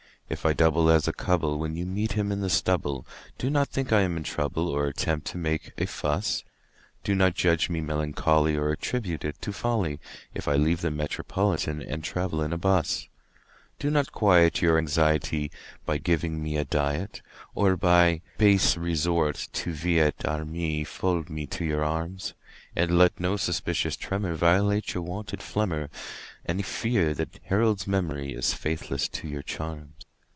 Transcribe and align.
If 0.31 0.45
I 0.45 0.53
double 0.53 0.89
as 0.89 1.09
a 1.09 1.11
cub'll 1.11 1.57
when 1.59 1.75
you 1.75 1.85
meet 1.85 2.13
him 2.13 2.31
in 2.31 2.39
the 2.39 2.49
stubble, 2.49 3.05
Do 3.37 3.49
not 3.49 3.67
think 3.67 3.91
I 3.91 3.99
am 3.99 4.15
in 4.15 4.23
trouble 4.23 4.69
or 4.69 4.87
at 4.87 4.95
tempt 4.95 5.27
to 5.27 5.37
make 5.37 5.73
a 5.77 5.85
fuss; 5.85 6.45
Do 7.03 7.13
not 7.13 7.35
judge 7.35 7.69
me 7.69 7.81
melancholy 7.81 8.55
or 8.55 8.71
at 8.71 8.79
tribute 8.79 9.25
it 9.25 9.41
to 9.41 9.51
folly 9.51 9.99
If 10.33 10.47
I 10.47 10.55
leave 10.55 10.79
the 10.79 10.89
Metropolitan 10.89 11.81
and 11.81 12.01
travel 12.01 12.41
'n 12.41 12.53
a 12.53 12.57
bus 12.57 13.09
Do 13.77 13.91
not 13.91 14.13
quiet 14.13 14.61
your 14.61 14.77
anxiety 14.77 15.51
by 15.85 15.97
giving 15.97 16.41
me 16.41 16.55
a 16.55 16.63
diet, 16.63 17.21
Or 17.53 17.75
by 17.75 18.21
base 18.37 18.77
resort 18.77 19.49
to 19.51 19.73
vi 19.73 19.99
et 19.99 20.25
armis 20.25 20.87
fold 20.87 21.29
me 21.29 21.45
to 21.47 21.65
your 21.65 21.83
arms, 21.83 22.35
And 22.73 22.97
let 22.97 23.19
no 23.19 23.35
suspicious 23.35 23.97
tremor 23.97 24.35
violate 24.35 24.93
your 24.93 25.03
wonted 25.03 25.41
phlegm 25.43 25.73
or 25.73 25.89
Any 26.45 26.63
fear 26.63 27.13
that 27.15 27.41
Harold's 27.47 27.85
memory 27.85 28.31
is 28.31 28.53
faithless 28.53 29.09
to 29.09 29.27
your 29.27 29.43
charms. 29.43 29.89